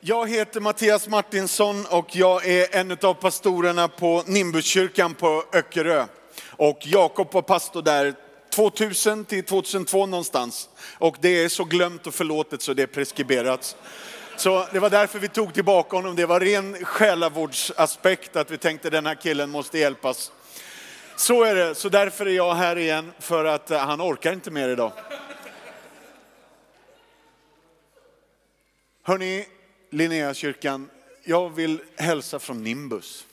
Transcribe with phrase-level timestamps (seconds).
[0.00, 6.06] Jag heter Mattias Martinsson och jag är en av pastorerna på Nimbuskyrkan på Öckerö.
[6.46, 8.14] Och Jakob var pastor där
[8.54, 10.68] 2000 till 2002 någonstans.
[10.98, 13.76] Och det är så glömt och förlåtet så det är preskriberat.
[14.36, 16.16] Så det var därför vi tog tillbaka honom.
[16.16, 20.32] Det var ren själavårdsaspekt att vi tänkte den här killen måste hjälpas.
[21.16, 24.50] Så är det, så därför är jag här igen för att eh, han orkar inte
[24.50, 24.92] mer idag.
[29.02, 29.46] Hörni,
[29.90, 30.90] Linneakyrkan,
[31.24, 33.26] jag vill hälsa från Nimbus.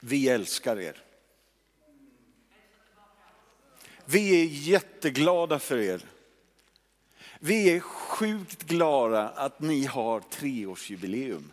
[0.00, 1.02] Vi älskar er.
[4.04, 6.04] Vi är jätteglada för er.
[7.38, 11.52] Vi är sjukt glada att ni har treårsjubileum.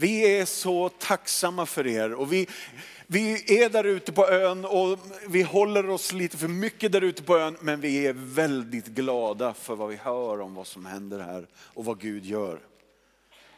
[0.00, 2.48] Vi är så tacksamma för er och vi,
[3.06, 7.22] vi är där ute på ön och vi håller oss lite för mycket där ute
[7.22, 11.18] på ön men vi är väldigt glada för vad vi hör om vad som händer
[11.18, 12.60] här och vad Gud gör.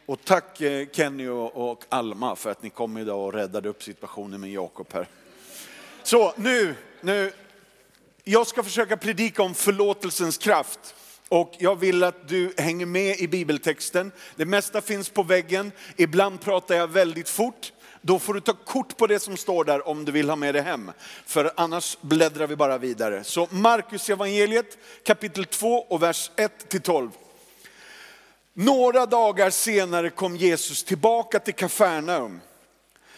[0.05, 4.41] Och tack eh, Kenny och Alma för att ni kom idag och räddade upp situationen
[4.41, 5.07] med Jakob här.
[6.03, 7.31] Så nu, nu,
[8.23, 10.95] jag ska försöka predika om förlåtelsens kraft.
[11.33, 14.11] Och jag vill att du hänger med i bibeltexten.
[14.35, 15.71] Det mesta finns på väggen.
[15.95, 17.73] Ibland pratar jag väldigt fort.
[18.01, 20.55] Då får du ta kort på det som står där om du vill ha med
[20.55, 20.91] det hem.
[21.25, 23.23] För annars bläddrar vi bara vidare.
[23.23, 27.09] Så Markus evangeliet kapitel 2 och vers 1 till 12.
[28.53, 32.41] Några dagar senare kom Jesus tillbaka till Kafarnaum.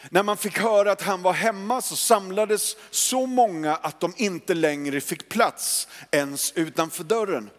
[0.10, 4.54] När man fick höra att han var hemma så samlades så många att de inte
[4.54, 7.50] längre fick plats ens utanför dörren.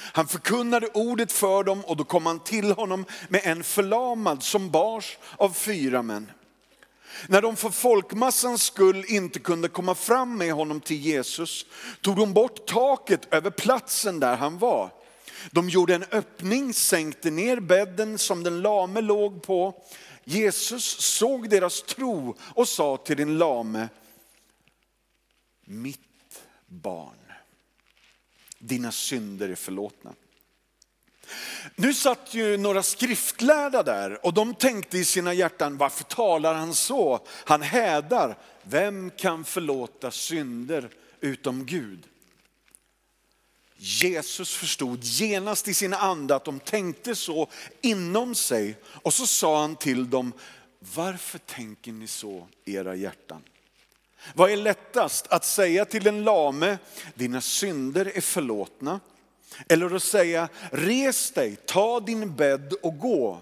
[0.00, 4.70] Han förkunnade ordet för dem och då kom han till honom med en förlamad som
[4.70, 6.30] bars av fyra män.
[7.26, 11.66] När de för folkmassans skull inte kunde komma fram med honom till Jesus
[12.00, 14.90] tog de bort taket över platsen där han var.
[15.50, 19.82] De gjorde en öppning, sänkte ner bädden som den lame låg på.
[20.24, 23.88] Jesus såg deras tro och sa till den lame,
[25.64, 26.00] mitt
[26.66, 27.19] barn,
[28.60, 30.14] dina synder är förlåtna.
[31.76, 36.74] Nu satt ju några skriftlärda där och de tänkte i sina hjärtan, varför talar han
[36.74, 37.26] så?
[37.28, 38.38] Han hädar.
[38.62, 40.88] Vem kan förlåta synder
[41.20, 42.06] utom Gud?
[43.76, 47.48] Jesus förstod genast i sin ande att de tänkte så
[47.80, 50.32] inom sig och så sa han till dem,
[50.78, 53.42] varför tänker ni så i era hjärtan?
[54.34, 56.78] Vad är lättast att säga till den lame,
[57.14, 59.00] dina synder är förlåtna?
[59.68, 63.38] Eller att säga, res dig, ta din bädd och gå.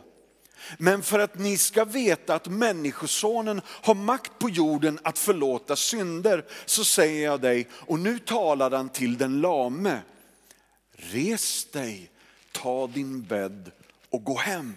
[0.79, 6.45] Men för att ni ska veta att människosonen har makt på jorden att förlåta synder,
[6.67, 10.01] så säger jag dig, och nu talar han till den lame,
[10.93, 12.11] res dig,
[12.53, 13.71] ta din bädd
[14.11, 14.77] och gå hem.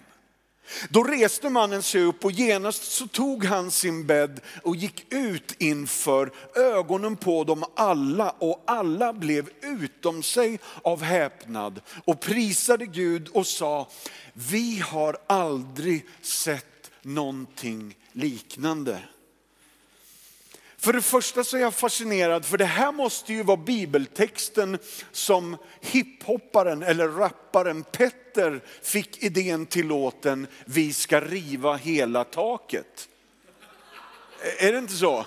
[0.88, 5.54] Då reste mannen sig upp och genast så tog han sin bädd och gick ut
[5.58, 13.28] inför ögonen på dem alla och alla blev utom sig av häpnad och prisade Gud
[13.28, 13.88] och sa,
[14.32, 18.98] vi har aldrig sett någonting liknande.
[20.82, 24.78] För det första så är jag fascinerad, för det här måste ju vara bibeltexten
[25.12, 33.08] som hiphopparen eller rapparen Petter fick idén till låten Vi ska riva hela taket.
[34.58, 35.26] Är det inte så?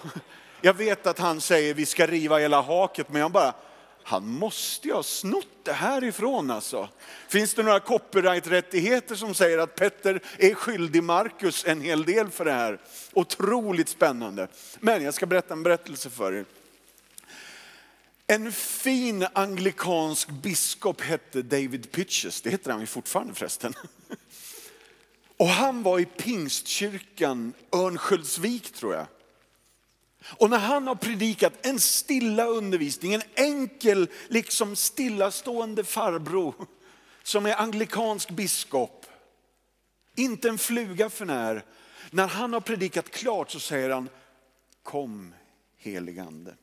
[0.61, 3.53] Jag vet att han säger vi ska riva hela haket, men jag bara,
[4.07, 6.89] han måste ju ha snott det härifrån alltså.
[7.27, 12.45] Finns det några copyright-rättigheter som säger att Petter är skyldig Markus en hel del för
[12.45, 12.79] det här?
[13.13, 14.47] Otroligt spännande.
[14.79, 16.45] Men jag ska berätta en berättelse för er.
[18.27, 23.73] En fin anglikansk biskop hette David Pitches, det heter han ju fortfarande förresten.
[25.37, 29.05] Och han var i pingstkyrkan Örnsköldsvik tror jag.
[30.27, 36.55] Och när han har predikat en stilla undervisning, en enkel, liksom stillastående farbror
[37.23, 39.05] som är anglikansk biskop,
[40.16, 41.63] inte en fluga för när.
[42.11, 44.09] När han har predikat klart så säger han,
[44.83, 45.33] kom
[45.77, 46.55] heligande.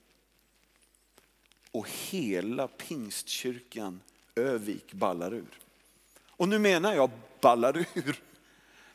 [1.70, 4.00] Och hela pingstkyrkan
[4.34, 5.58] Övik ballar ur.
[6.28, 7.10] Och nu menar jag
[7.40, 8.20] ballar ur.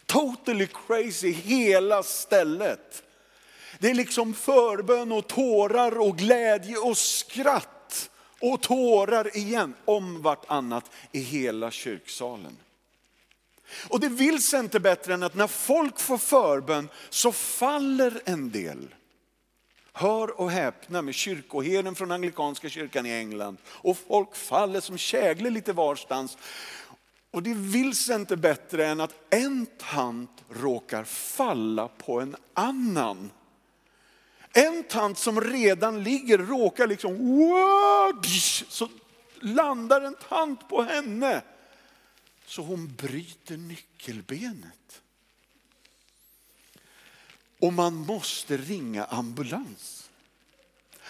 [0.06, 3.04] Totally crazy, hela stället.
[3.80, 8.10] Det är liksom förbön och tårar och glädje och skratt
[8.42, 12.58] och tårar igen om vartannat i hela kyrksalen.
[13.90, 18.52] Och det vill sig inte bättre än att när folk får förbön så faller en
[18.52, 18.96] del.
[19.94, 23.58] Hör och häpna med kyrkoherden från anglikanska kyrkan i England.
[23.68, 26.38] Och folk faller som käglor lite varstans.
[27.32, 33.32] Och det vill sig inte bättre än att en tant råkar falla på en annan.
[34.58, 37.18] En tant som redan ligger råkar liksom,
[38.70, 38.90] så
[39.40, 41.42] landar en tant på henne.
[42.46, 45.02] Så hon bryter nyckelbenet.
[47.60, 50.10] Och man måste ringa ambulans.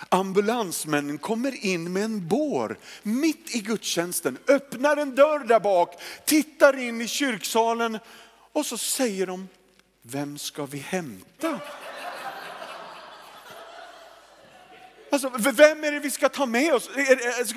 [0.09, 6.77] Ambulansmännen kommer in med en bår mitt i gudstjänsten, öppnar en dörr där bak, tittar
[6.77, 7.99] in i kyrksalen
[8.51, 9.47] och så säger de,
[10.01, 11.59] vem ska vi hämta?
[15.25, 16.89] Alltså, vem är det vi ska ta med oss?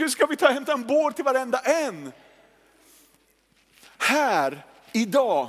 [0.08, 2.12] Ska vi ta hämta en bår till varenda en?
[3.98, 5.48] Här, idag,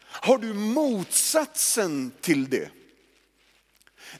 [0.00, 2.70] har du motsatsen till det.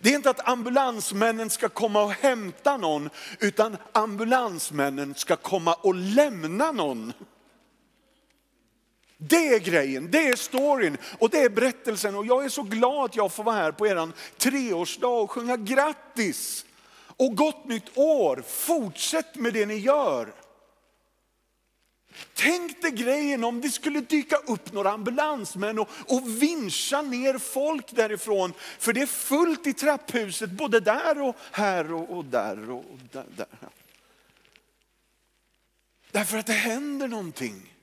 [0.01, 3.11] Det är inte att ambulansmännen ska komma och hämta någon,
[3.41, 7.13] utan ambulansmännen ska komma och lämna någon.
[9.17, 12.15] Det är grejen, det är storyn och det är berättelsen.
[12.15, 15.57] Och jag är så glad att jag får vara här på er treårsdag och sjunga
[15.57, 16.65] grattis.
[17.19, 20.33] Och gott nytt år, fortsätt med det ni gör.
[22.35, 27.97] Tänk dig grejen om det skulle dyka upp några ambulansmän och, och vincha ner folk
[27.97, 28.53] därifrån.
[28.79, 33.25] För det är fullt i trapphuset både där och här och, och där och där,
[33.37, 33.47] där.
[36.11, 37.75] Därför att det händer någonting.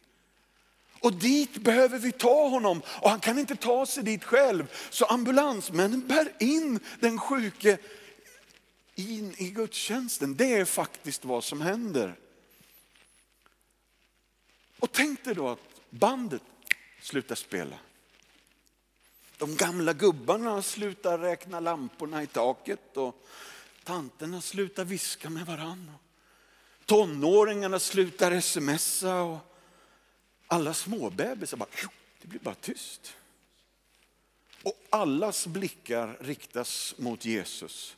[0.99, 4.71] Och dit behöver vi ta honom och han kan inte ta sig dit själv.
[4.89, 7.77] Så ambulansmännen bär in den sjuke
[8.95, 10.35] in i gudstjänsten.
[10.35, 12.15] Det är faktiskt vad som händer.
[14.79, 15.59] Och tänk dig då att
[15.89, 16.41] bandet
[17.01, 17.79] slutar spela.
[19.37, 23.27] De gamla gubbarna slutar räkna lamporna i taket och
[23.83, 25.93] tanterna slutar viska med varandra.
[26.85, 29.37] Tonåringarna slutar smsa och
[30.47, 31.69] alla småbebisar bara,
[32.21, 33.13] det blir bara tyst.
[34.63, 37.95] Och allas blickar riktas mot Jesus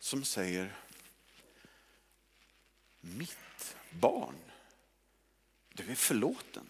[0.00, 0.76] som säger,
[3.00, 4.34] mitt barn
[5.74, 6.64] du är förlåten.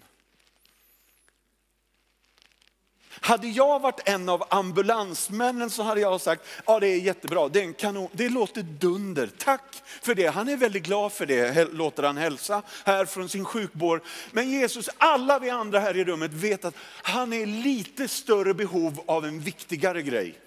[3.23, 7.61] Hade jag varit en av ambulansmännen så hade jag sagt, ja det är jättebra, det,
[7.61, 10.27] är en kanon, det låter dunder, tack för det.
[10.27, 14.03] Han är väldigt glad för det, låter han hälsa här från sin sjukvård.
[14.33, 19.01] Men Jesus, alla vi andra här i rummet vet att han är lite större behov
[19.07, 20.39] av en viktigare grej.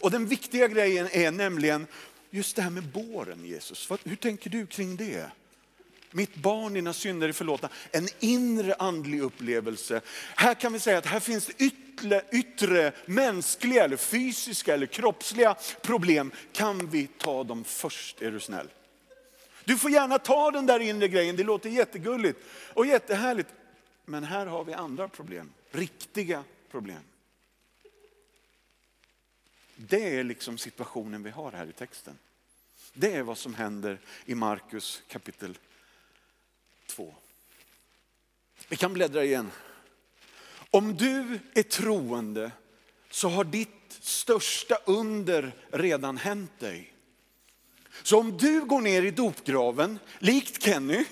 [0.00, 1.86] Och den viktiga grejen är nämligen
[2.34, 3.90] just det här med båren Jesus.
[4.04, 5.30] Hur tänker du kring det?
[6.10, 7.68] Mitt barn, dina synder är förlåtna.
[7.90, 10.00] En inre andlig upplevelse.
[10.36, 16.30] Här kan vi säga att här finns yttre, yttre mänskliga, eller fysiska eller kroppsliga problem.
[16.52, 18.68] Kan vi ta dem först, är du snäll?
[19.64, 22.38] Du får gärna ta den där inre grejen, det låter jättegulligt
[22.74, 23.48] och jättehärligt.
[24.04, 27.02] Men här har vi andra problem, riktiga problem.
[29.88, 32.18] Det är liksom situationen vi har här i texten.
[32.92, 35.58] Det är vad som händer i Markus kapitel
[36.86, 37.14] 2.
[38.68, 39.50] Vi kan bläddra igen.
[40.70, 42.52] Om du är troende
[43.10, 46.92] så har ditt största under redan hänt dig.
[48.02, 51.04] Så om du går ner i dopgraven, likt Kenny,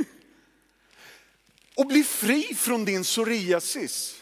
[1.75, 4.20] och blir fri från din psoriasis,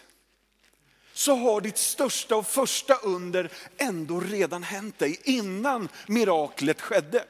[1.18, 7.24] så har ditt största och första under ändå redan hänt dig innan miraklet skedde.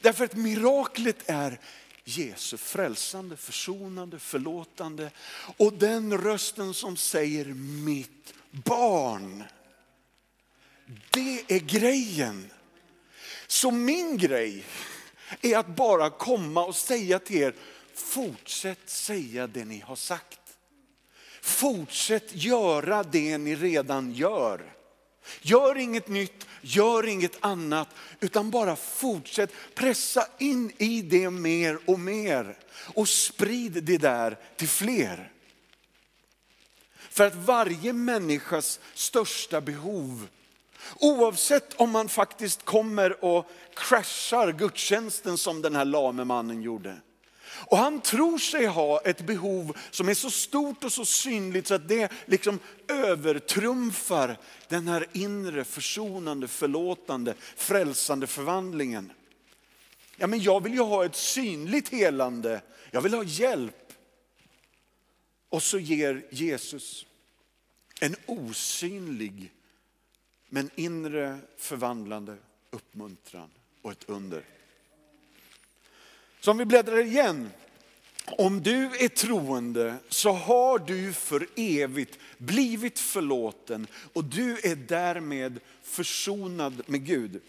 [0.00, 1.60] Därför att miraklet är
[2.04, 5.10] Jesu frälsande, försonande, förlåtande.
[5.56, 7.44] Och den rösten som säger
[7.84, 9.44] mitt barn.
[11.10, 12.50] Det är grejen.
[13.46, 14.64] Så min grej
[15.40, 17.54] är att bara komma och säga till er,
[17.94, 20.45] fortsätt säga det ni har sagt.
[21.46, 24.72] Fortsätt göra det ni redan gör.
[25.40, 27.88] Gör inget nytt, gör inget annat,
[28.20, 32.58] utan bara fortsätt pressa in i det mer och mer.
[32.94, 35.32] Och sprid det där till fler.
[37.10, 40.28] För att varje människas största behov,
[41.00, 46.96] oavsett om man faktiskt kommer och kraschar gudstjänsten som den här lame mannen gjorde.
[47.58, 51.74] Och han tror sig ha ett behov som är så stort och så synligt så
[51.74, 52.58] att det liksom
[52.88, 59.12] övertrumfar den här inre försonande, förlåtande, frälsande förvandlingen.
[60.16, 62.60] Ja, men jag vill ju ha ett synligt helande,
[62.90, 63.92] jag vill ha hjälp.
[65.48, 67.06] Och så ger Jesus
[68.00, 69.52] en osynlig
[70.48, 72.36] men inre förvandlande
[72.70, 73.50] uppmuntran
[73.82, 74.55] och ett under.
[76.46, 77.50] Så om vi bläddrar igen
[78.24, 85.60] Om du är troende så har du för evigt blivit förlåten och du är därmed
[85.82, 87.40] försonad med Gud.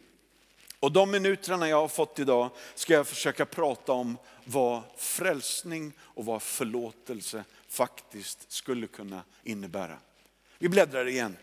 [0.80, 6.26] Och de minuterna jag har fått idag ska jag försöka prata om vad frälsning och
[6.26, 9.98] vad förlåtelse faktiskt skulle kunna innebära.
[10.58, 11.38] Vi bläddrar igen.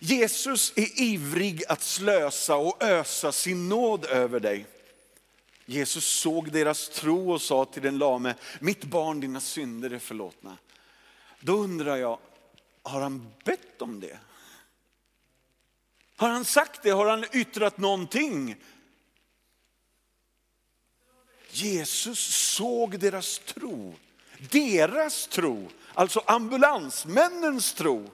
[0.00, 4.66] Jesus är ivrig att slösa och ösa sin nåd över dig.
[5.66, 10.58] Jesus såg deras tro och sa till den lame, mitt barn dina synder är förlåtna.
[11.40, 12.18] Då undrar jag,
[12.82, 14.18] har han bett om det?
[16.16, 16.90] Har han sagt det?
[16.90, 18.56] Har han yttrat någonting?
[21.50, 22.18] Jesus
[22.54, 23.94] såg deras tro.
[24.50, 28.10] Deras tro, alltså ambulansmännens tro.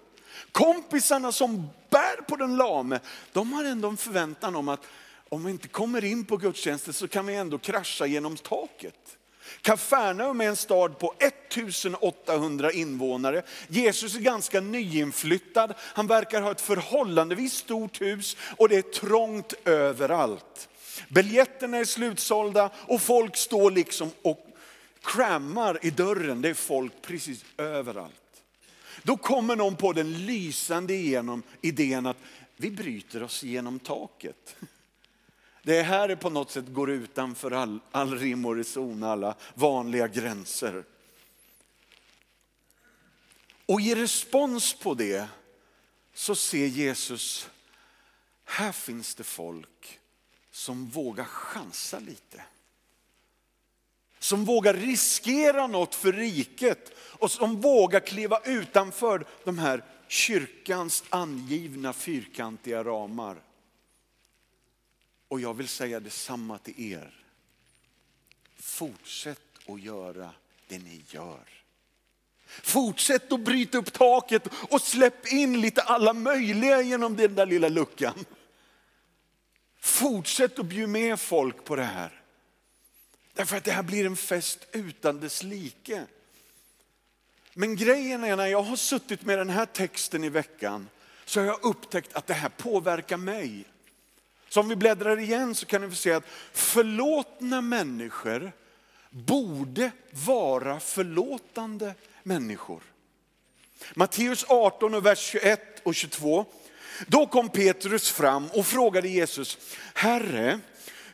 [0.52, 3.00] Kompisarna som bär på den lame,
[3.32, 4.86] de har ändå en förväntan om att
[5.32, 9.18] om vi inte kommer in på gudstjänsten så kan vi ändå krascha genom taket.
[9.60, 13.42] Kafarnaum är en stad på 1800 invånare.
[13.68, 15.74] Jesus är ganska nyinflyttad.
[15.78, 20.68] Han verkar ha ett förhållandevis stort hus och det är trångt överallt.
[21.08, 24.46] Biljetterna är slutsålda och folk står liksom och
[25.02, 26.42] kramar i dörren.
[26.42, 28.42] Det är folk precis överallt.
[29.02, 32.18] Då kommer någon på den lysande igenom idén att
[32.56, 34.56] vi bryter oss genom taket.
[35.62, 40.08] Det här är på något sätt går utanför all, all rim och reson, alla vanliga
[40.08, 40.84] gränser.
[43.66, 45.28] Och i respons på det
[46.14, 47.50] så ser Jesus,
[48.44, 50.00] här finns det folk
[50.50, 52.44] som vågar chansa lite.
[54.18, 61.92] Som vågar riskera något för riket och som vågar kliva utanför de här kyrkans angivna
[61.92, 63.36] fyrkantiga ramar.
[65.32, 67.14] Och jag vill säga detsamma till er.
[68.56, 70.30] Fortsätt att göra
[70.68, 71.48] det ni gör.
[72.46, 77.68] Fortsätt att bryta upp taket och släpp in lite alla möjliga genom den där lilla
[77.68, 78.24] luckan.
[79.80, 82.22] Fortsätt att bjuda med folk på det här.
[83.32, 86.06] Därför att det här blir en fest utan dess like.
[87.54, 90.88] Men grejen är när jag har suttit med den här texten i veckan
[91.24, 93.64] så har jag upptäckt att det här påverkar mig.
[94.52, 98.52] Så om vi bläddrar igen så kan vi se att förlåtna människor
[99.10, 102.82] borde vara förlåtande människor.
[103.94, 106.46] Matteus 18 och vers 21 och 22.
[107.06, 109.58] Då kom Petrus fram och frågade Jesus,
[109.94, 110.60] Herre,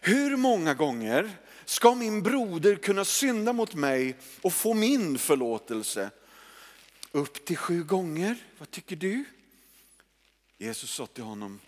[0.00, 1.30] hur många gånger
[1.64, 6.10] ska min broder kunna synda mot mig och få min förlåtelse?
[7.12, 9.24] Upp till sju gånger, vad tycker du?
[10.58, 11.60] Jesus sa till honom,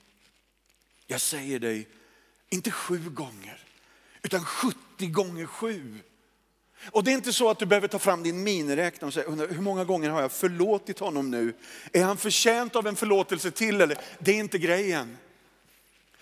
[1.11, 1.88] jag säger dig,
[2.49, 3.59] inte sju gånger,
[4.23, 5.99] utan 70 gånger sju.
[6.90, 9.61] Och det är inte så att du behöver ta fram din miniräknare och säga, hur
[9.61, 11.55] många gånger har jag förlåtit honom nu?
[11.93, 13.99] Är han förtjänt av en förlåtelse till eller?
[14.19, 15.17] Det är inte grejen.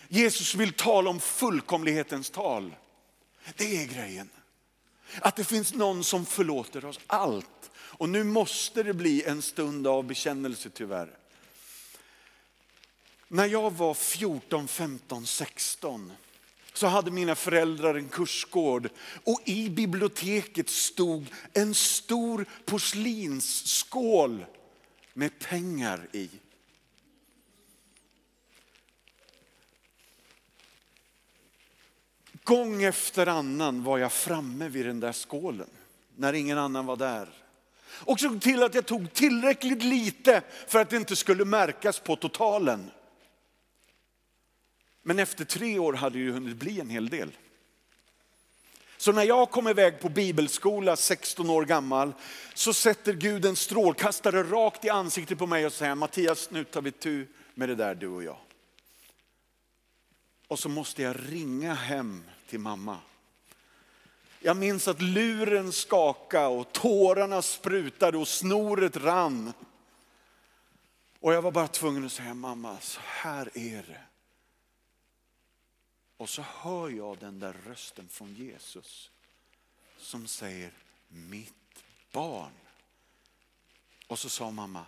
[0.09, 2.75] Jesus vill tala om fullkomlighetens tal.
[3.57, 4.29] Det är grejen.
[5.21, 7.71] Att det finns någon som förlåter oss allt.
[7.75, 11.19] Och nu måste det bli en stund av bekännelse tyvärr.
[13.29, 16.13] När jag var 14, 15, 16
[16.73, 18.89] så hade mina föräldrar en kursgård
[19.25, 24.45] och i biblioteket stod en stor porslinsskål
[25.15, 26.31] med pengar i.
[32.45, 35.71] Gång efter annan var jag framme vid den där skålen
[36.17, 37.29] när ingen annan var där.
[37.89, 42.17] Och såg till att jag tog tillräckligt lite för att det inte skulle märkas på
[42.17, 42.91] totalen.
[45.09, 47.33] Men efter tre år hade det hunnit bli en hel del.
[48.97, 52.13] Så när jag kom iväg på bibelskola 16 år gammal
[52.55, 56.83] så sätter Gud en strålkastare rakt i ansiktet på mig och säger Mattias nu tar
[56.83, 58.37] vi tu med det där du och jag.
[60.49, 62.97] Och så måste jag ringa hem till mamma.
[64.41, 69.53] Jag minns att luren skakade och tårarna sprutade och snoret rann.
[71.21, 74.08] Och jag var bara tvungen att säga mamma, så här är det.
[76.19, 79.11] Och så hör jag den där rösten från Jesus
[79.99, 80.71] som säger
[81.09, 81.55] mitt
[82.13, 82.53] barn.
[84.07, 84.85] Och så sa mamma,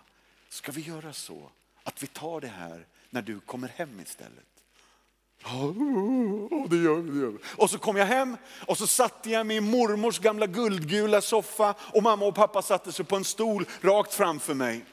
[0.49, 1.49] ska vi göra så
[1.83, 4.45] att vi tar det här när du kommer hem istället?
[5.43, 5.73] Ja,
[6.69, 7.11] det gör vi.
[7.11, 7.37] Det gör vi.
[7.57, 11.75] Och så kom jag hem och så satte jag mig i mormors gamla guldgula soffa
[11.79, 14.85] och mamma och pappa satte sig på en stol rakt framför mig.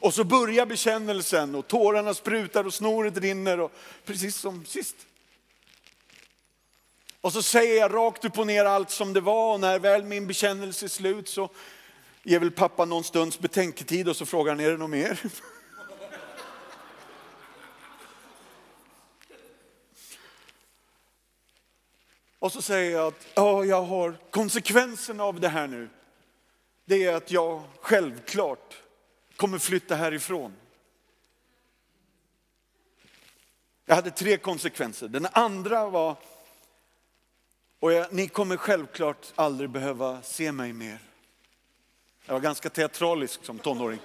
[0.00, 3.72] Och så börjar bekännelsen och tårarna sprutar och snoret rinner och
[4.04, 4.96] precis som sist.
[7.20, 10.04] Och så säger jag rakt upp och ner allt som det var och när väl
[10.04, 11.50] min bekännelse är slut så
[12.22, 15.20] ger väl pappa någon stunds betänketid och så frågar han, är det något mer?
[22.40, 25.88] Och så säger jag att ja, jag har konsekvensen av det här nu.
[26.84, 28.82] Det är att jag självklart
[29.36, 30.56] kommer flytta härifrån.
[33.86, 35.08] Jag hade tre konsekvenser.
[35.08, 36.16] Den andra var,
[37.80, 40.98] och jag, ni kommer självklart aldrig behöva se mig mer.
[42.26, 44.00] Jag var ganska teatralisk som tonåring.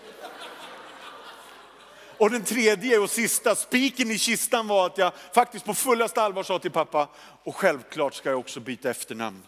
[2.17, 6.43] Och den tredje och sista spiken i kistan var att jag faktiskt på fullaste allvar
[6.43, 7.09] sa till pappa,
[7.43, 9.43] och självklart ska jag också byta efternamn.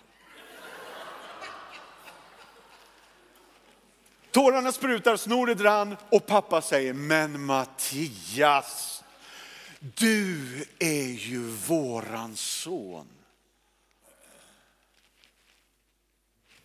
[4.31, 9.03] Tårarna sprutar, snoret rann och pappa säger, men Mattias,
[9.79, 13.07] du är ju våran son.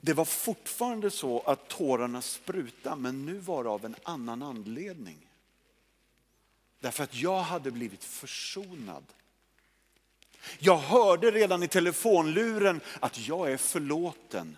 [0.00, 5.18] Det var fortfarande så att tårarna sprutade, men nu var det av en annan anledning.
[6.80, 9.04] Därför att jag hade blivit försonad.
[10.58, 14.56] Jag hörde redan i telefonluren att jag är förlåten.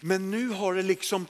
[0.00, 1.26] Men nu har det liksom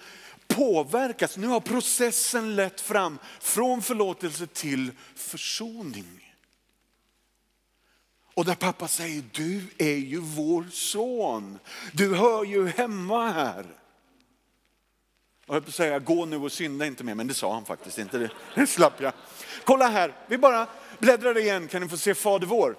[0.47, 6.28] påverkats, nu har processen lett fram från förlåtelse till försoning.
[8.39, 11.59] Och där pappa säger, du är ju vår son.
[11.93, 13.67] Du hör ju hemma här.
[15.47, 17.65] Jag höll på att säga, gå nu och synda inte mer, men det sa han
[17.65, 18.31] faktiskt inte.
[18.55, 19.13] Det slapp jag.
[19.65, 20.67] Kolla här, vi bara
[20.99, 22.77] bläddrar igen kan ni få se Fader vår.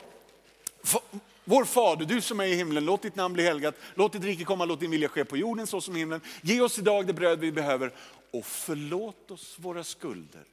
[1.43, 4.43] Vår Fader, du som är i himlen, låt ditt namn bli helgat, låt ditt rike
[4.43, 6.21] komma, låt din vilja ske på jorden så som i himlen.
[6.41, 7.91] Ge oss idag det bröd vi behöver
[8.31, 10.43] och förlåt oss våra skulder,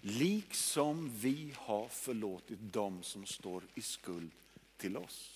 [0.00, 4.30] liksom vi har förlåtit dem som står i skuld
[4.76, 5.30] till oss.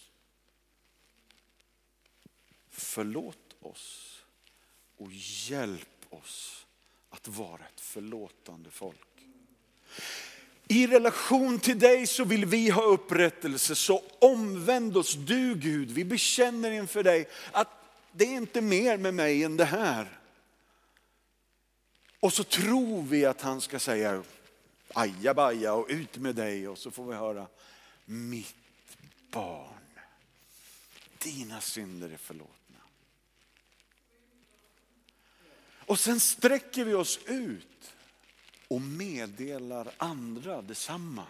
[2.70, 4.18] Förlåt oss
[4.96, 6.66] och hjälp oss
[7.10, 8.98] att vara ett förlåtande folk.
[10.68, 15.90] I relation till dig så vill vi ha upprättelse, så omvänd oss du Gud.
[15.90, 17.68] Vi bekänner inför dig att
[18.12, 20.18] det är inte mer med mig än det här.
[22.20, 24.22] Och så tror vi att han ska säga
[24.94, 27.46] ajabaja och ut med dig och så får vi höra
[28.04, 28.56] mitt
[29.30, 29.98] barn,
[31.18, 32.54] dina synder är förlåtna.
[35.86, 37.94] Och sen sträcker vi oss ut
[38.68, 41.26] och meddelar andra detsamma.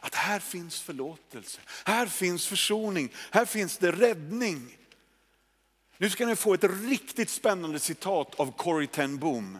[0.00, 4.78] Att här finns förlåtelse, här finns försoning, här finns det räddning.
[5.96, 9.58] Nu ska ni få ett riktigt spännande citat av Corrie ten Boom.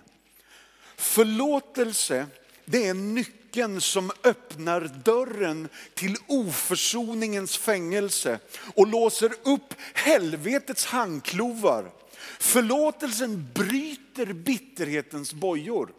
[0.97, 2.27] Förlåtelse,
[2.71, 8.39] det är nyckeln som öppnar dörren till oförsoningens fängelse
[8.75, 11.91] och låser upp helvetets handklovar.
[12.39, 15.93] Förlåtelsen bryter bitterhetens bojor.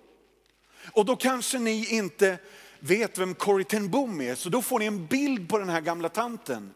[0.91, 2.37] Och då kanske ni inte
[2.79, 5.81] vet vem Corrie ten Boom är, så då får ni en bild på den här
[5.81, 6.71] gamla tanten.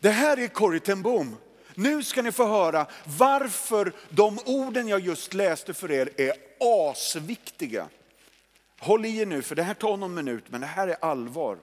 [0.00, 1.36] Det här är Corrie ten Boom.
[1.74, 2.86] Nu ska ni få höra
[3.18, 7.88] varför de orden jag just läste för er är asviktiga.
[8.78, 11.58] Håll i er nu, för det här tar någon minut, men det här är allvar.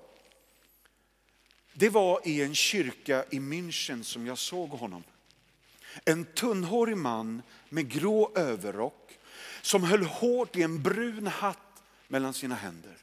[1.73, 5.03] Det var i en kyrka i München som jag såg honom.
[6.05, 9.17] En tunnhårig man med grå överrock
[9.61, 12.97] som höll hårt i en brun hatt mellan sina händer.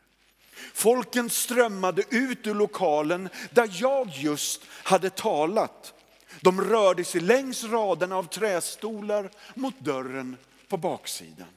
[0.72, 5.94] Folken strömmade ut ur lokalen där jag just hade talat.
[6.40, 10.36] De rörde sig längs raderna av trästolar mot dörren
[10.68, 11.48] på baksidan.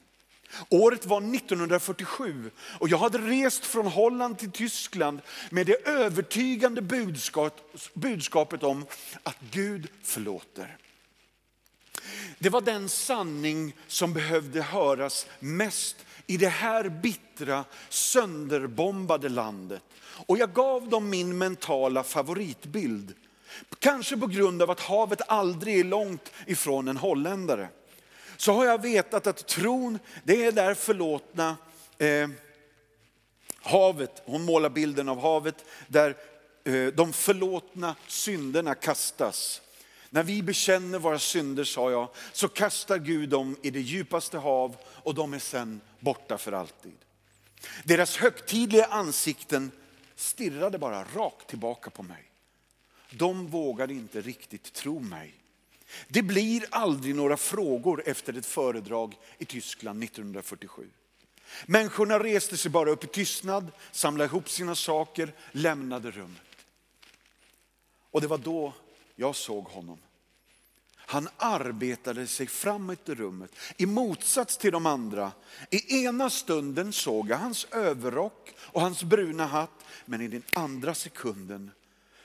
[0.68, 6.82] Året var 1947 och jag hade rest från Holland till Tyskland med det övertygande
[7.94, 8.86] budskapet om
[9.22, 10.76] att Gud förlåter.
[12.38, 19.82] Det var den sanning som behövde höras mest i det här bittra, sönderbombade landet.
[20.26, 23.14] Och jag gav dem min mentala favoritbild.
[23.78, 27.68] Kanske på grund av att havet aldrig är långt ifrån en holländare.
[28.36, 31.56] Så har jag vetat att tron, det är där förlåtna
[31.98, 32.28] eh,
[33.60, 34.22] havet.
[34.24, 36.16] Hon målar bilden av havet där
[36.64, 39.62] eh, de förlåtna synderna kastas.
[40.10, 44.76] När vi bekänner våra synder, sa jag, så kastar Gud dem i det djupaste hav
[44.84, 46.96] och de är sen borta för alltid.
[47.84, 49.70] Deras högtidliga ansikten
[50.16, 52.22] stirrade bara rakt tillbaka på mig.
[53.10, 55.34] De vågade inte riktigt tro mig.
[56.08, 60.90] Det blir aldrig några frågor efter ett föredrag i Tyskland 1947.
[61.66, 66.42] Människorna reste sig bara upp i tystnad, samlade ihop sina saker, lämnade rummet.
[68.10, 68.72] Och det var då
[69.16, 69.98] jag såg honom.
[70.96, 75.32] Han arbetade sig framåt i rummet i motsats till de andra.
[75.70, 80.94] I ena stunden såg jag hans överrock och hans bruna hatt, men i den andra
[80.94, 81.70] sekunden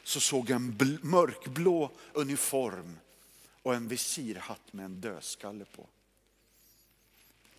[0.03, 2.97] så såg jag en mörkblå uniform
[3.63, 5.87] och en visirhatt med en dödskalle på.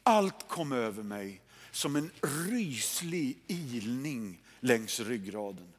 [0.02, 2.10] Allt kom över mig som en
[2.48, 5.72] ryslig ilning längs ryggraden.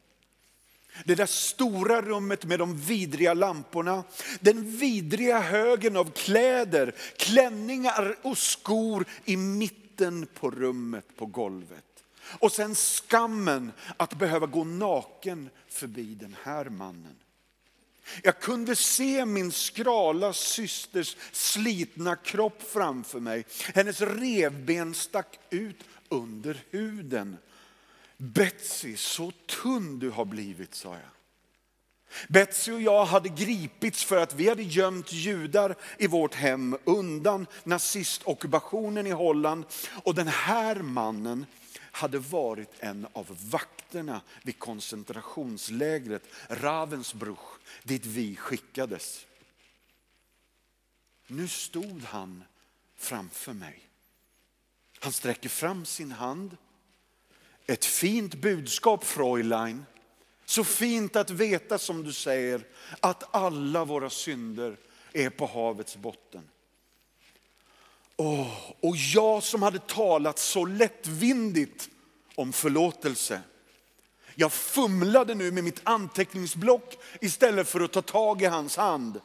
[1.06, 4.04] Det där stora rummet med de vidriga lamporna,
[4.40, 12.04] den vidriga högen av kläder, klänningar och skor i mitten på rummet på golvet.
[12.40, 17.16] Och sen skammen att behöva gå naken förbi den här mannen.
[18.24, 23.46] Jag kunde se min skrala systers slitna kropp framför mig.
[23.74, 27.38] Hennes revben stack ut under huden.
[28.18, 31.14] Betsy, så tunn du har blivit, sa jag.
[32.30, 37.48] Betsy och jag hade gripits för att vi hade gömt judar i vårt hem undan
[37.64, 39.66] nazistockupationen i Holland.
[40.04, 41.46] Och den här mannen
[41.78, 43.83] hade varit en av vakterna
[44.44, 49.26] vid koncentrationslägret Ravensbruch, dit vi skickades.
[51.28, 52.44] Nu stod han
[52.96, 53.80] framför mig.
[55.00, 56.58] Han sträcker fram sin hand.
[57.66, 59.86] Ett fint budskap Fräulein.
[60.46, 62.68] Så fint att veta som du säger
[63.00, 64.78] att alla våra synder
[65.14, 66.50] är på havets botten.
[68.18, 71.90] Oh, och jag som hade talat så lättvindigt
[72.36, 73.42] om förlåtelse.
[74.36, 79.22] Jag fumlade nu med mitt anteckningsblock istället för att ta tag i hans hand.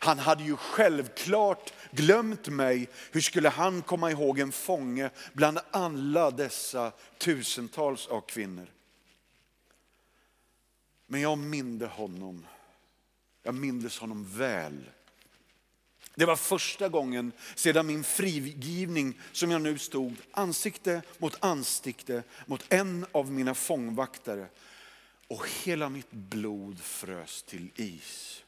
[0.00, 2.88] Han hade ju självklart glömt mig.
[3.12, 8.66] Hur skulle han komma ihåg en fånge bland alla dessa tusentals av kvinnor?
[11.06, 12.46] Men jag minde honom.
[13.42, 14.90] Jag mindes honom väl.
[16.18, 22.64] Det var första gången sedan min frigivning som jag nu stod ansikte mot ansikte mot
[22.68, 24.46] en av mina fångvaktare.
[25.28, 28.42] Och hela mitt blod frös till is.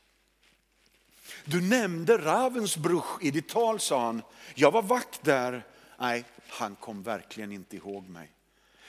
[1.45, 4.23] Du nämnde Ravensbruch i ditt tal, sa han.
[4.55, 5.67] Jag var vakt där.
[5.99, 8.31] Nej, han kom verkligen inte ihåg mig.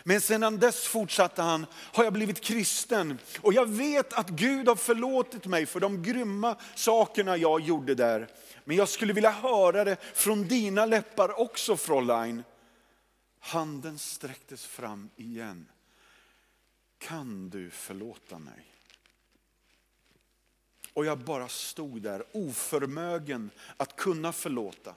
[0.04, 4.76] Men sedan dess fortsatte han, har jag blivit kristen och jag vet att Gud har
[4.76, 8.28] förlåtit mig för de grymma sakerna jag gjorde där.
[8.64, 12.44] Men jag skulle vilja höra det från dina läppar också Fräulein.
[13.40, 15.68] Handen sträcktes fram igen.
[16.98, 18.66] Kan du förlåta mig?
[20.94, 24.96] Och jag bara stod där oförmögen att kunna förlåta.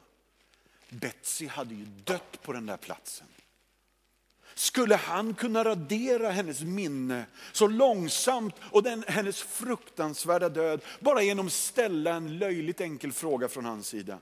[0.88, 3.26] Betsy hade ju dött på den där platsen.
[4.54, 11.46] Skulle han kunna radera hennes minne så långsamt och den, hennes fruktansvärda död bara genom
[11.46, 14.18] att ställa en löjligt enkel fråga från hans sida?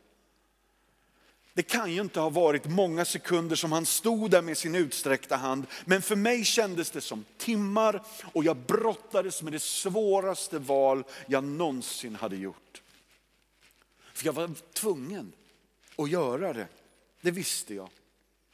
[1.55, 5.37] Det kan ju inte ha varit många sekunder som han stod där med sin utsträckta
[5.37, 5.67] hand.
[5.85, 11.45] Men för mig kändes det som timmar och jag brottades med det svåraste val jag
[11.45, 12.83] någonsin hade gjort.
[14.13, 15.33] För jag var tvungen
[15.97, 16.67] att göra det,
[17.21, 17.89] det visste jag.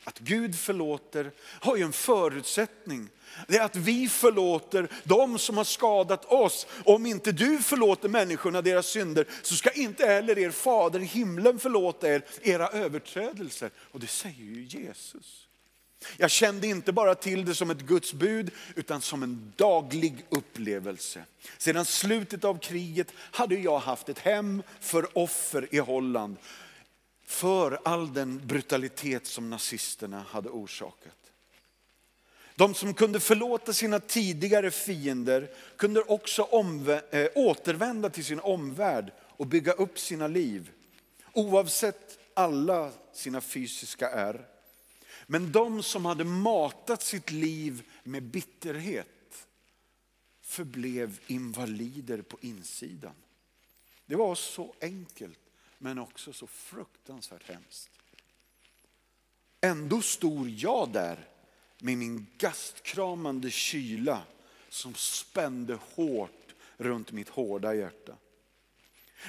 [0.08, 3.08] Att Gud förlåter har ju en förutsättning.
[3.48, 6.66] Det är att vi förlåter de som har skadat oss.
[6.84, 11.58] Om inte du förlåter människorna deras synder så ska inte heller er fader i himlen
[11.58, 13.70] förlåta er era överträdelser.
[13.92, 15.46] Och det säger ju Jesus.
[16.16, 21.24] Jag kände inte bara till det som ett Guds bud utan som en daglig upplevelse.
[21.58, 26.36] Sedan slutet av kriget hade jag haft ett hem för offer i Holland
[27.28, 31.32] för all den brutalitet som nazisterna hade orsakat.
[32.54, 39.12] De som kunde förlåta sina tidigare fiender kunde också omvä- eh, återvända till sin omvärld
[39.20, 40.70] och bygga upp sina liv.
[41.32, 44.46] Oavsett alla sina fysiska ärr.
[45.26, 49.46] Men de som hade matat sitt liv med bitterhet
[50.42, 53.14] förblev invalider på insidan.
[54.06, 55.38] Det var så enkelt
[55.78, 57.90] men också så fruktansvärt hemskt.
[59.60, 61.28] Ändå stod jag där
[61.78, 64.22] med min gastkramande kyla
[64.68, 68.14] som spände hårt runt mitt hårda hjärta.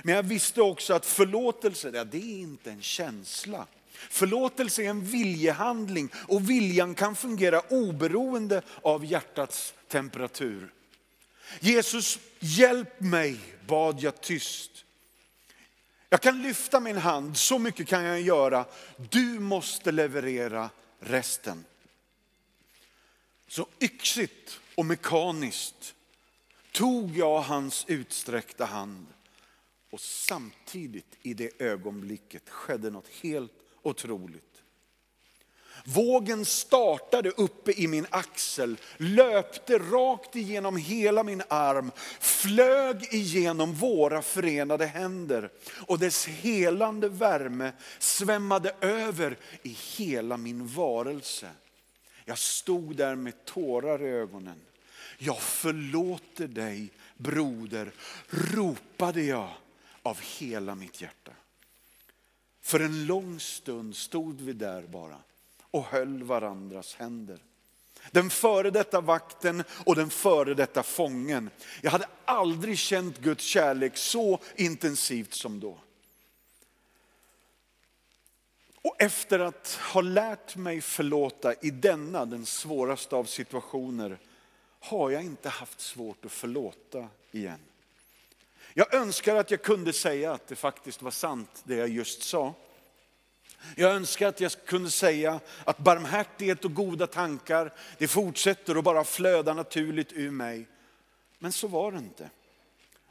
[0.04, 3.68] Men jag visste också att förlåtelse, det är inte en känsla.
[3.94, 10.74] Förlåtelse är en viljehandling och viljan kan fungera oberoende av hjärtats temperatur.
[11.60, 14.86] Jesus, hjälp mig, bad jag tyst.
[16.10, 18.66] Jag kan lyfta min hand, så mycket kan jag göra.
[19.10, 20.70] Du måste leverera
[21.00, 21.66] resten.
[23.48, 25.96] Så yxigt och mekaniskt
[26.72, 29.06] tog jag hans utsträckta hand
[29.90, 34.49] och samtidigt i det ögonblicket skedde något helt otroligt.
[35.86, 44.22] Vågen startade uppe i min axel, löpte rakt igenom hela min arm, flög igenom våra
[44.22, 45.50] förenade händer
[45.88, 51.50] och dess helande värme svämmade över i hela min varelse.
[52.26, 54.62] Jag stod där med tårar i ögonen.
[55.18, 57.92] Jag förlåter dig broder,
[58.30, 59.50] ropade jag
[60.04, 61.32] av hela mitt hjärta.
[62.62, 65.18] För en lång stund stod vi där bara
[65.72, 67.40] och höll varandras händer.
[68.12, 71.50] Den före detta vakten och den före detta fången.
[71.82, 75.78] Jag hade aldrig känt Guds kärlek så intensivt som då.
[78.82, 84.18] Och efter att ha lärt mig förlåta i denna, den svåraste av situationer,
[84.80, 87.60] har jag inte haft svårt att förlåta igen.
[88.74, 92.54] Jag önskar att jag kunde säga att det faktiskt var sant det jag just sa.
[93.76, 99.04] Jag önskar att jag kunde säga att barmhärtighet och goda tankar, det fortsätter att bara
[99.04, 100.68] flöda naturligt ur mig.
[101.40, 102.30] Men så var det inte.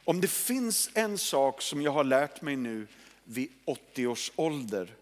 [0.04, 2.87] Om det finns en sak som jag har lärt mig nu
[3.24, 4.94] vid 80 års ålder,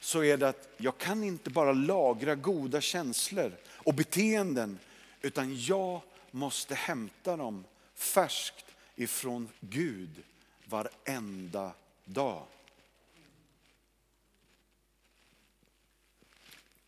[0.00, 4.78] så är det att jag kan inte bara lagra goda känslor och beteenden,
[5.22, 8.64] utan jag måste hämta dem färskt
[8.96, 10.22] ifrån Gud
[10.64, 11.72] varenda
[12.04, 12.42] dag.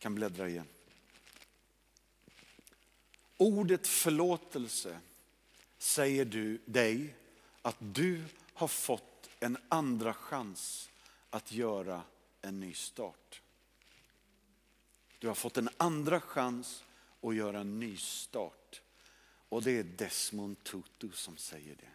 [0.03, 0.67] Kan bläddra igen.
[3.37, 5.01] Ordet förlåtelse
[5.79, 7.15] säger du dig
[7.63, 10.91] att du har fått en andra chans
[11.31, 12.03] att göra
[12.41, 13.43] en ny start.
[15.19, 16.85] Du har fått en andra chans
[17.21, 18.83] att göra en ny start.
[19.49, 21.93] Och det är Desmond Tutu som säger det.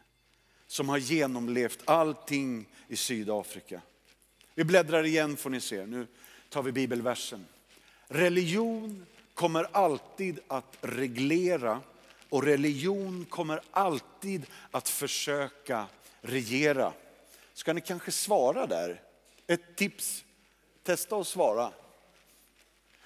[0.68, 3.82] Som har genomlevt allting i Sydafrika.
[4.54, 5.86] Vi bläddrar igen får ni se.
[5.86, 6.08] Nu
[6.50, 7.46] tar vi bibelversen.
[8.08, 11.82] Religion kommer alltid att reglera
[12.30, 15.86] och religion kommer alltid att försöka
[16.22, 16.94] regera.
[17.54, 19.02] Ska ni kanske svara där?
[19.48, 20.26] Ett tips,
[20.84, 21.72] testa att svara.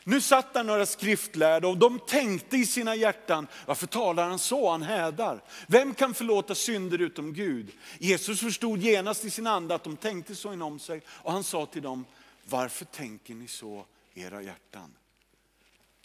[0.04, 4.70] Nu satt där några skriftlärda och de tänkte i sina hjärtan, varför talar han så?
[4.70, 5.44] Han hädar.
[5.68, 7.72] Vem kan förlåta synder utom Gud?
[8.00, 11.66] Jesus förstod genast i sin ande att de tänkte så inom sig och han sa
[11.66, 12.06] till dem,
[12.46, 14.97] varför tänker ni så era hjärtan.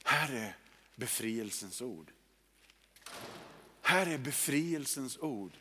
[0.05, 0.57] Här är
[0.95, 2.13] befrielsens ord.
[3.83, 5.53] Här är befrielsens ord.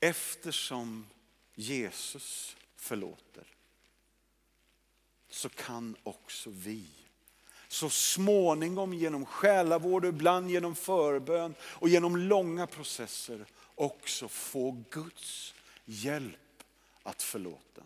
[0.00, 1.06] Eftersom
[1.54, 3.46] Jesus förlåter
[5.28, 6.86] så kan också vi
[7.68, 15.54] så småningom genom själavård och ibland genom förbön och genom långa processer också få Guds
[15.84, 16.64] hjälp
[17.02, 17.82] att förlåta.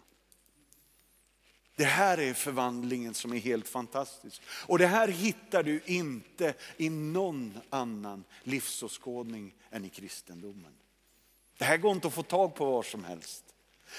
[1.78, 4.42] Det här är förvandlingen som är helt fantastisk.
[4.48, 10.72] Och det här hittar du inte i någon annan livsåskådning än i kristendomen.
[11.58, 13.44] Det här går inte att få tag på var som helst.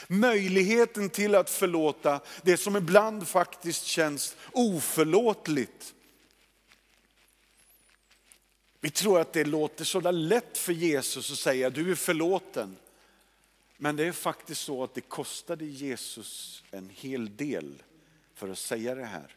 [0.07, 5.93] Möjligheten till att förlåta det som ibland faktiskt känns oförlåtligt.
[8.79, 12.77] Vi tror att det låter så där lätt för Jesus att säga du är förlåten.
[13.81, 17.83] Men det är faktiskt så att det kostade Jesus en hel del
[18.33, 19.35] för att säga det här.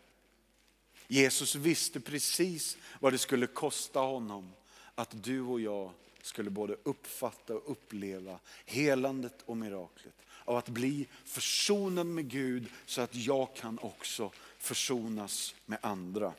[1.09, 4.53] Jesus visste precis vad det skulle kosta honom
[4.95, 5.91] att du och jag
[6.23, 10.15] skulle både uppfatta och uppleva helandet och miraklet.
[10.45, 16.33] Av att bli försonad med Gud så att jag kan också försonas med andra.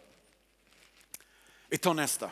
[1.68, 2.32] Vi tar nästa.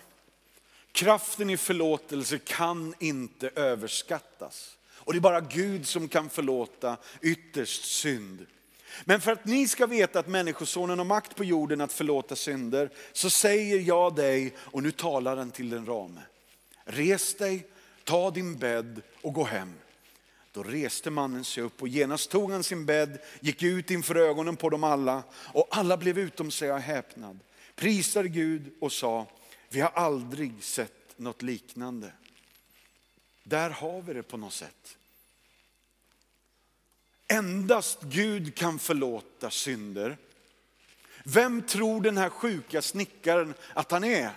[0.91, 4.77] Kraften i förlåtelse kan inte överskattas.
[5.03, 8.45] Och det är bara Gud som kan förlåta ytterst synd.
[9.05, 12.89] Men för att ni ska veta att Människosonen har makt på jorden att förlåta synder,
[13.11, 16.21] så säger jag dig, och nu talar han till den rame.
[16.85, 17.67] Res dig,
[18.03, 19.73] ta din bädd och gå hem.
[20.51, 24.55] Då reste mannen sig upp och genast tog han sin bädd, gick ut inför ögonen
[24.55, 27.39] på dem alla och alla blev utom sig av häpnad.
[27.75, 29.27] Prisade Gud och sa,
[29.69, 32.11] vi har aldrig sett något liknande.
[33.51, 34.97] Där har vi det på något sätt.
[37.27, 40.17] Endast Gud kan förlåta synder.
[41.23, 44.31] Vem tror den här sjuka snickaren att han är?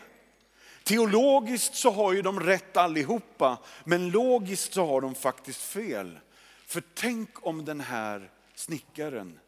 [0.83, 6.18] Teologiskt så har ju de rätt allihopa, men logiskt så har de faktiskt fel.
[6.66, 9.38] För tänk om den här snickaren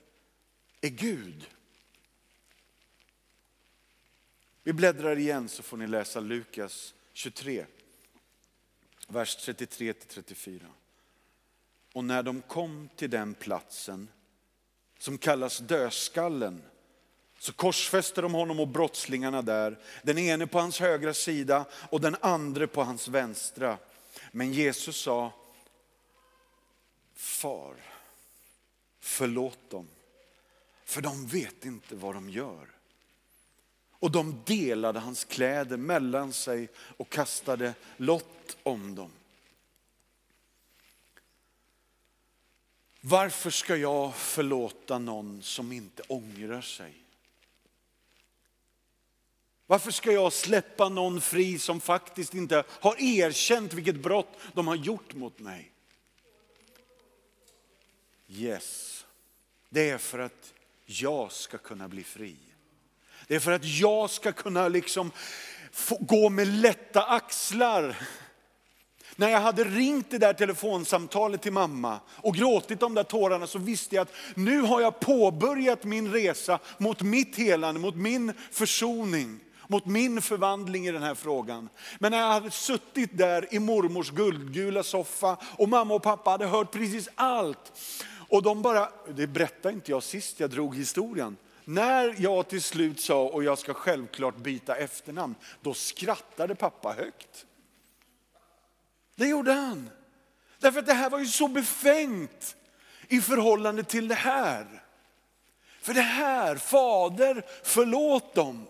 [0.80, 1.50] är Gud.
[4.62, 7.66] Vi bläddrar igen så får ni läsa Lukas 23
[9.06, 10.66] vers 33 34.
[11.92, 14.08] Och när de kom till den platsen
[14.98, 16.62] som kallas dödskallen
[17.38, 19.78] så korsfäste de honom och brottslingarna där.
[20.02, 23.78] Den ene på hans högra sida och den andra på hans vänstra.
[24.32, 25.32] Men Jesus sa,
[27.14, 27.76] Far,
[29.00, 29.88] förlåt dem,
[30.84, 32.75] för de vet inte vad de gör.
[34.06, 39.10] Och de delade hans kläder mellan sig och kastade lott om dem.
[43.00, 46.94] Varför ska jag förlåta någon som inte ångrar sig?
[49.66, 54.76] Varför ska jag släppa någon fri som faktiskt inte har erkänt vilket brott de har
[54.76, 55.72] gjort mot mig?
[58.28, 59.04] Yes,
[59.68, 62.36] det är för att jag ska kunna bli fri.
[63.26, 65.10] Det är för att jag ska kunna liksom
[66.00, 67.96] gå med lätta axlar.
[69.16, 73.58] När jag hade ringt det där telefonsamtalet till mamma och gråtit de där tårarna så
[73.58, 79.40] visste jag att nu har jag påbörjat min resa mot mitt helande, mot min försoning
[79.68, 81.68] mot min förvandling i den här frågan.
[81.98, 86.46] Men när jag hade suttit där i mormors guldgula soffa och mamma och pappa hade
[86.46, 87.72] hört precis allt.
[88.28, 91.36] Och de bara, det berättade inte jag sist jag drog historien.
[91.68, 97.46] När jag till slut sa, och jag ska självklart byta efternamn, då skrattade pappa högt.
[99.14, 99.90] Det gjorde han.
[100.58, 102.56] Därför att det här var ju så befängt
[103.08, 104.82] i förhållande till det här.
[105.80, 108.66] För det här, Fader förlåt dem.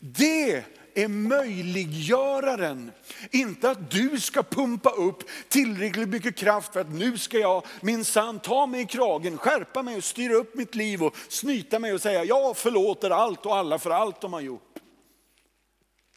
[0.00, 2.92] Det är möjliggöraren.
[3.30, 8.40] Inte att du ska pumpa upp tillräckligt mycket kraft för att nu ska jag minsann
[8.40, 12.00] ta mig i kragen, skärpa mig och styra upp mitt liv och snyta mig och
[12.00, 14.78] säga jag förlåter allt och alla för allt de har gjort.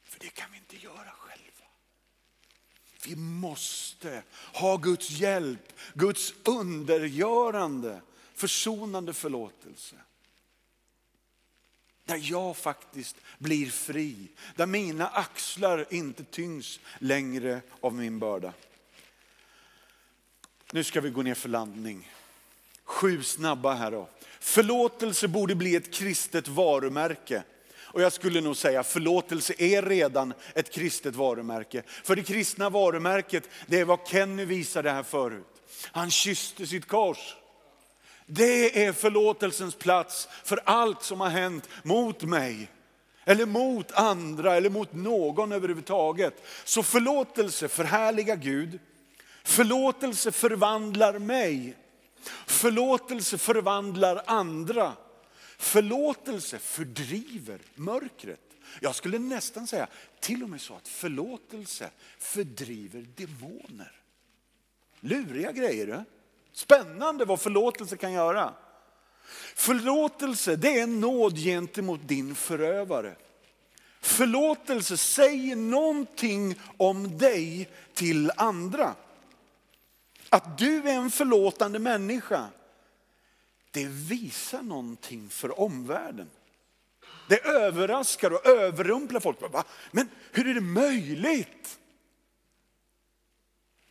[0.03, 1.65] För det kan vi inte göra själva.
[3.07, 8.01] Vi måste ha Guds hjälp, Guds undergörande,
[8.35, 9.95] försonande förlåtelse.
[12.07, 14.15] Där jag faktiskt blir fri.
[14.55, 18.53] Där mina axlar inte tyngs längre av min börda.
[20.71, 22.11] Nu ska vi gå ner för landning.
[22.83, 24.09] Sju snabba här då.
[24.39, 27.43] Förlåtelse borde bli ett kristet varumärke.
[27.79, 31.83] Och jag skulle nog säga förlåtelse är redan ett kristet varumärke.
[31.87, 35.61] För det kristna varumärket, det är vad Kenny visade här förut.
[35.83, 37.35] Han kysste sitt kors.
[38.29, 42.71] Det är förlåtelsens plats för allt som har hänt mot mig.
[43.25, 46.43] Eller mot andra eller mot någon överhuvudtaget.
[46.63, 48.79] Så förlåtelse förhärligar Gud.
[49.43, 51.75] Förlåtelse förvandlar mig.
[52.45, 54.93] Förlåtelse förvandlar andra.
[55.57, 58.39] Förlåtelse fördriver mörkret.
[58.81, 59.87] Jag skulle nästan säga
[60.19, 63.91] till och med så att förlåtelse fördriver demoner.
[64.99, 65.87] Luriga grejer.
[65.87, 66.03] Det.
[66.57, 68.53] Spännande vad förlåtelse kan göra.
[69.55, 73.15] Förlåtelse det är en nåd gentemot din förövare.
[74.01, 78.95] Förlåtelse säger någonting om dig till andra.
[80.29, 82.47] Att du är en förlåtande människa,
[83.71, 86.29] det visar någonting för omvärlden.
[87.29, 89.37] Det överraskar och överrumplar folk.
[89.91, 91.76] Men hur är det möjligt?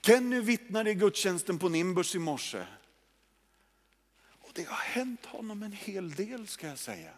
[0.06, 2.66] Kenny vittnade i gudstjänsten på Nimbus i morse.
[4.28, 7.10] Och det har hänt honom en hel del ska jag säga.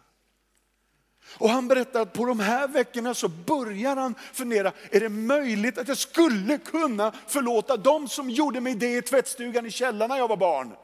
[1.37, 5.77] Och han berättar att på de här veckorna så börjar han fundera, är det möjligt
[5.77, 10.17] att jag skulle kunna förlåta dem som gjorde mig det i tvättstugan i källaren när
[10.17, 10.75] jag var barn?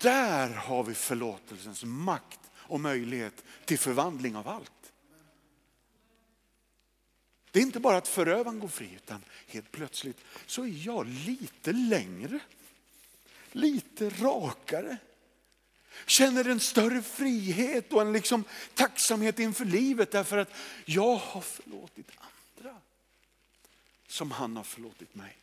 [0.00, 4.73] Där har vi förlåtelsens makt och möjlighet till förvandling av allt.
[7.54, 11.72] Det är inte bara att förövaren går fri, utan helt plötsligt så är jag lite
[11.72, 12.38] längre,
[13.52, 14.96] lite rakare.
[16.06, 20.50] Känner en större frihet och en liksom tacksamhet inför livet därför att
[20.84, 22.76] jag har förlåtit andra
[24.06, 25.36] som han har förlåtit mig.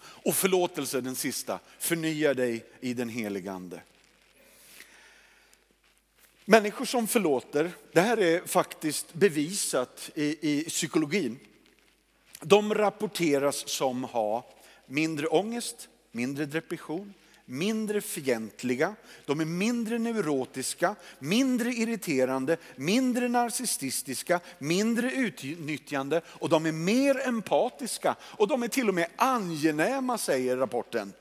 [0.00, 3.82] Och förlåtelse, den sista, förnyar dig i den helige Ande.
[6.50, 11.38] Människor som förlåter, det här är faktiskt bevisat i, i psykologin.
[12.40, 14.50] De rapporteras som ha
[14.86, 18.94] mindre ångest, mindre depression, mindre fientliga,
[19.26, 28.16] de är mindre neurotiska, mindre irriterande, mindre narcissistiska, mindre utnyttjande och de är mer empatiska
[28.22, 31.12] och de är till och med angenäma säger rapporten.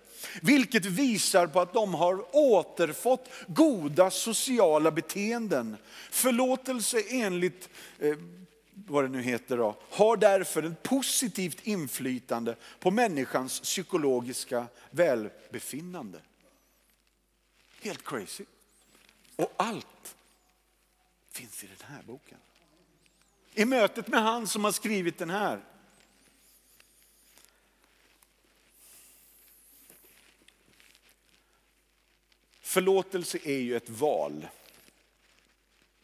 [0.41, 5.78] Vilket visar på att de har återfått goda sociala beteenden.
[6.11, 7.69] Förlåtelse enligt
[7.99, 8.17] eh,
[8.86, 16.21] vad det nu heter då, har därför ett positivt inflytande på människans psykologiska välbefinnande.
[17.82, 18.43] Helt crazy.
[19.36, 20.15] Och allt
[21.32, 22.38] finns i den här boken.
[23.53, 25.63] I mötet med han som har skrivit den här.
[32.78, 34.47] Förlåtelse är ju ett val.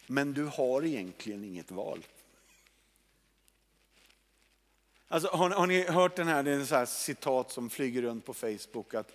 [0.07, 2.05] Men du har egentligen inget val.
[5.07, 8.33] Alltså, har, har ni hört den här, det är ett citat som flyger runt på
[8.33, 8.93] Facebook.
[8.93, 9.11] att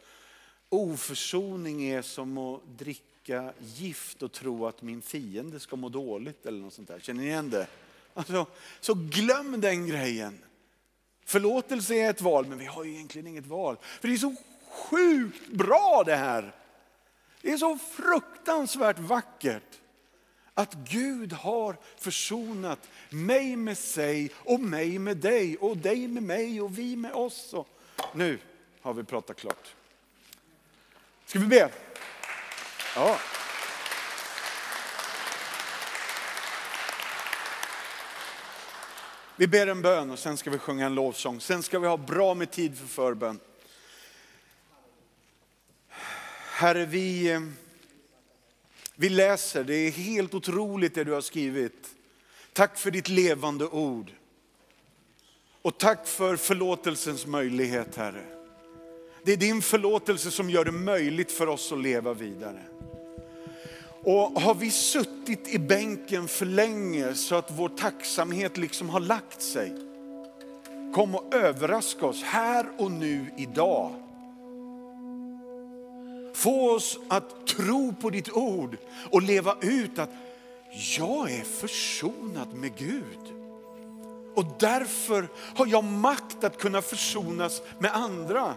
[0.68, 6.46] Oförsoning är som att dricka gift och tro att min fiende ska må dåligt.
[6.46, 7.00] eller något sånt där.
[7.00, 7.66] Känner ni igen det?
[8.14, 8.46] Alltså,
[8.80, 10.38] så glöm den grejen.
[11.24, 13.76] Förlåtelse är ett val, men vi har ju egentligen inget val.
[13.82, 14.34] För det är så
[14.68, 16.57] sjukt bra det här.
[17.48, 19.80] Det är så fruktansvärt vackert
[20.54, 26.60] att Gud har försonat mig med sig och mig med dig och dig med mig
[26.60, 27.54] och vi med oss.
[27.54, 27.68] Och
[28.14, 28.38] nu
[28.80, 29.74] har vi pratat klart.
[31.26, 31.70] Ska vi be?
[32.94, 33.18] Ja.
[39.36, 41.40] Vi ber en bön och sen ska vi sjunga en lovsång.
[41.40, 43.40] Sen ska vi ha bra med tid för förbön.
[46.58, 47.40] Herre, vi,
[48.96, 51.88] vi läser, det är helt otroligt det du har skrivit.
[52.52, 54.12] Tack för ditt levande ord.
[55.62, 58.24] Och tack för förlåtelsens möjlighet, Herre.
[59.24, 62.62] Det är din förlåtelse som gör det möjligt för oss att leva vidare.
[64.02, 69.42] Och har vi suttit i bänken för länge så att vår tacksamhet liksom har lagt
[69.42, 69.72] sig.
[70.94, 74.07] Kom och överraska oss här och nu idag.
[76.38, 78.76] Få oss att tro på ditt ord
[79.10, 80.10] och leva ut att
[80.98, 83.34] jag är försonad med Gud.
[84.34, 88.54] Och därför har jag makt att kunna försonas med andra.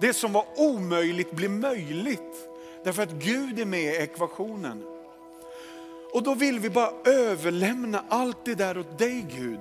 [0.00, 2.48] Det som var omöjligt blir möjligt.
[2.84, 4.84] Därför att Gud är med i ekvationen.
[6.12, 9.60] Och då vill vi bara överlämna allt det där åt dig Gud.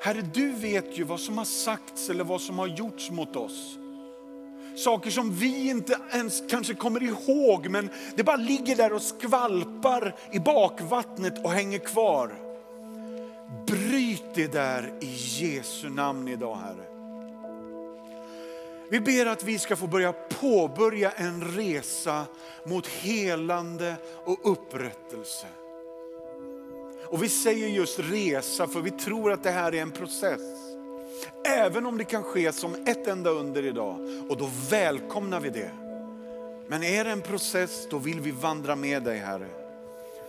[0.00, 3.78] Herre, du vet ju vad som har sagts eller vad som har gjorts mot oss.
[4.76, 10.14] Saker som vi inte ens kanske kommer ihåg, men det bara ligger där och skvalpar
[10.32, 12.34] i bakvattnet och hänger kvar.
[13.66, 16.86] Bryt det där i Jesu namn idag Herre.
[18.90, 22.24] Vi ber att vi ska få börja påbörja en resa
[22.64, 25.46] mot helande och upprättelse.
[27.06, 30.65] Och vi säger just resa för vi tror att det här är en process.
[31.44, 33.98] Även om det kan ske som ett enda under idag
[34.28, 35.70] och då välkomnar vi det.
[36.68, 39.48] Men är det en process då vill vi vandra med dig Herre.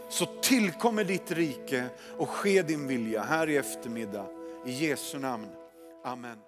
[0.09, 1.85] Så tillkommer ditt rike
[2.17, 4.25] och ske din vilja här i eftermiddag.
[4.65, 5.47] I Jesu namn.
[6.03, 6.46] Amen.